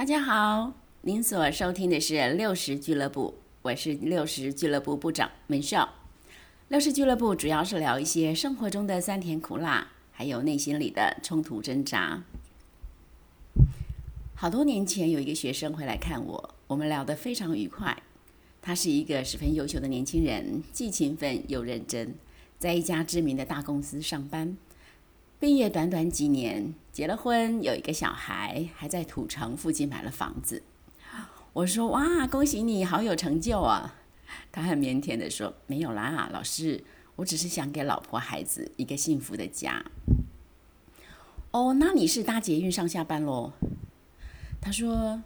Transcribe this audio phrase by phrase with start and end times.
[0.00, 5.90] 大家好，您所收听的是六十俱乐部，我是六十俱乐部部长门少。
[6.68, 12.22] 六十俱乐部主要是聊一些生活中的酸甜苦辣，还有内心里的冲突挣扎。
[14.34, 18.02] 好多年前有一个学生会来看我，我们聊得非常愉快。
[18.62, 22.14] 他是一个十分优秀的年轻人，既勤奋又认真，
[22.58, 24.56] 在一家知名的大公司上班。
[25.40, 30.62] 毕业短短几年，结了婚，有一个小孩，还在土城附近买了房子。
[31.54, 33.96] 我说：“哇，恭喜你，好有成就啊！”
[34.52, 36.84] 他很腼腆的说：“没有啦，老师，
[37.16, 39.82] 我只是想给老婆孩子一个幸福的家。”
[41.52, 43.54] 哦，那你是搭捷运上下班喽？
[44.60, 45.22] 他说：“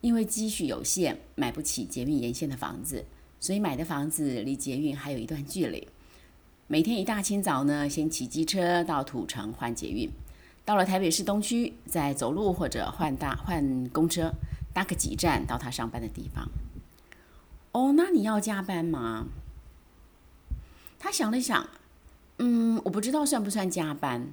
[0.00, 3.04] 因为积蓄有限，买不起捷运沿线的房子，
[3.38, 5.86] 所以买的房子离捷运还有一段距离。”
[6.70, 10.06] 每天一大清早呢，先骑机车到土城换捷运，
[10.66, 14.30] 到了台北市东区，再走路或者换大换公车，
[14.74, 16.46] 搭个几站到他上班的地方。
[17.72, 19.28] 哦，那你要加班吗？
[20.98, 21.66] 他想了想，
[22.36, 24.30] 嗯，我不知道算不算加班，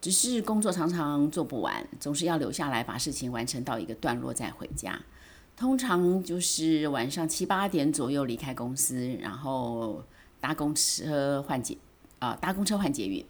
[0.00, 4.98] 只是工作常常做不完，总是要留下来把事情完成到一个段落再回家。
[5.54, 10.02] 通常就是晚上七八点左右离开公司，然后。
[10.44, 11.74] 搭公车换捷
[12.18, 13.24] 啊，搭公车换捷运，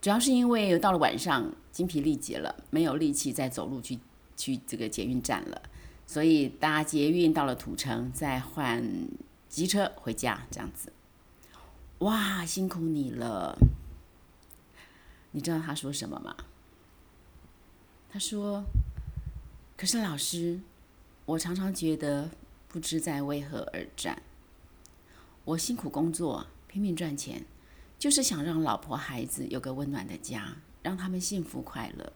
[0.00, 4.00] 主要是因为到了晚上精疲力竭了，没有力气再走路去
[4.36, 5.62] 去这个捷运站了，
[6.04, 8.84] 所以搭捷运到了土城，再换
[9.48, 10.92] 机车回家这样子。
[12.00, 13.56] 哇，辛苦你了！
[15.30, 16.34] 你知道他说什么吗？
[18.10, 18.64] 他说
[19.78, 20.60] ：“可是老师，
[21.24, 22.28] 我常常觉得
[22.66, 24.20] 不知在为何而战。”
[25.44, 27.44] 我辛苦工作，拼命赚钱，
[27.98, 32.12] 就是想让老婆孩子有个温暖的家，让他们幸福快乐。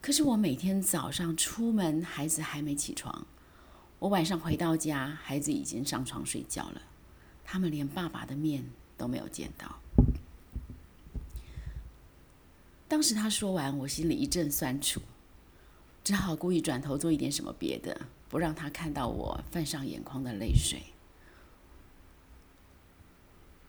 [0.00, 3.26] 可是我每天早上出门，孩子还没起床；
[3.98, 6.82] 我晚上回到家，孩子已经上床睡觉了，
[7.44, 8.64] 他们连爸爸的面
[8.96, 9.80] 都没有见到。
[12.86, 15.00] 当时他说完，我心里一阵酸楚，
[16.04, 20.80] 只好故意转头做一点什么别的，不让他看到我泛上眼眶的泪水。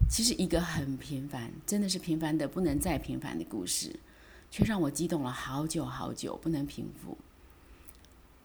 [0.07, 3.99] 其实一个很平凡，真的是平凡的不能再平凡的故事，
[4.49, 7.17] 却让我激动了好久好久，不能平复。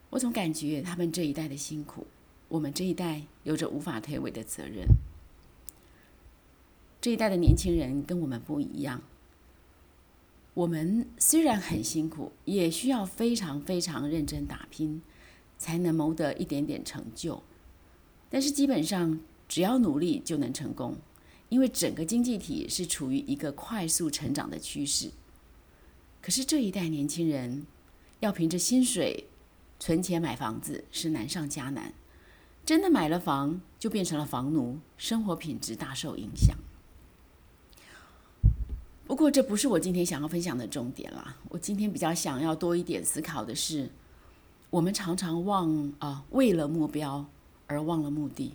[0.09, 2.07] 我总感觉他们这一代的辛苦，
[2.49, 4.85] 我们这一代有着无法推诿的责任。
[7.01, 9.03] 这一代的年轻人跟我们不一样，
[10.55, 15.01] 我们虽然很辛苦，也需要非常非常认真打拼，
[15.57, 17.43] 才能谋得一点点成就。
[18.29, 20.97] 但是基本上，只要努力就能成功。
[21.51, 25.11] 因为整个经济体是处于一个快速成长的趋势，
[26.23, 27.67] 可是这一代年轻人
[28.21, 29.27] 要凭着薪水
[29.79, 31.93] 存钱买房子是难上加难，
[32.65, 36.57] 真的买了房就变成了房奴，生活品质大受影响。
[39.07, 43.91] 不过这不是我今天想要分享的重点啦，我今天比较想要多一点思考的是，
[44.71, 47.27] 我们常常忘啊，为了目标
[47.67, 48.55] 而忘了目的。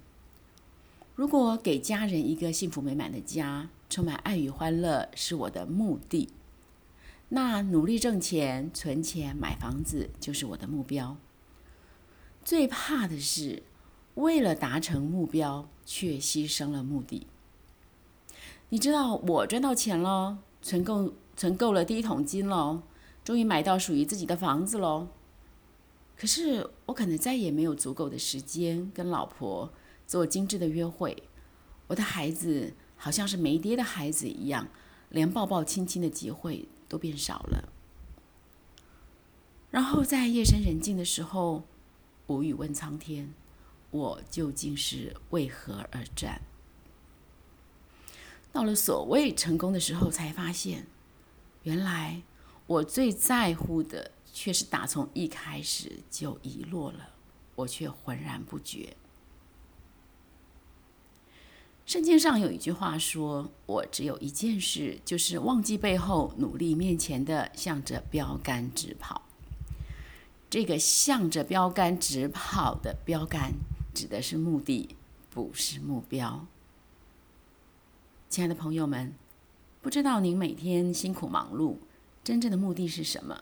[1.15, 6.27] 如果给家人一个幸福美满的家，充满爱与欢乐是我的目的，
[7.29, 11.15] 那努力挣钱、存钱、买房子就是我的目标。
[12.43, 13.63] 最怕的是
[14.15, 17.27] 为了达成目标却牺牲了目的。
[18.67, 22.81] 你知道，我赚到钱了，存够存够了第一桶金喽，
[23.23, 25.07] 终于买到属于自己的房子喽。
[26.17, 29.71] 可是我可能再也没有足够的时间跟老婆。
[30.07, 31.23] 做精致的约会，
[31.87, 34.67] 我的孩子好像是没爹的孩子一样，
[35.09, 37.69] 连抱抱亲亲的机会都变少了。
[39.71, 41.63] 然后在夜深人静的时候，
[42.27, 43.33] 无语问苍天：
[43.91, 46.41] 我究竟是为何而战？
[48.53, 50.87] 到了所谓成功的时候，才发现，
[51.63, 52.21] 原来
[52.67, 57.09] 我最在乎的却是打从一开始就遗落了，
[57.55, 58.95] 我却浑然不觉。
[61.95, 69.21] 圣经上有一句话说：“我只有一件事，就是忘记背后，努力面前的，向着标杆直跑。”
[70.51, 73.53] 这个向着标杆直跑的标杆，
[73.93, 74.97] 指的是目的，
[75.29, 76.45] 不是目标。
[78.29, 79.13] 亲爱的朋友们，
[79.81, 81.77] 不知道您每天辛苦忙碌，
[82.25, 83.41] 真正的目的是什么？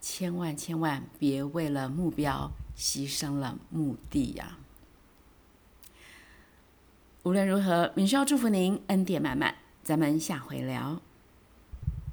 [0.00, 4.56] 千万千万别为了目标牺牲了目的呀！
[7.22, 9.54] 无论如何，敏修祝福您恩典满满。
[9.82, 11.02] 咱们下回聊。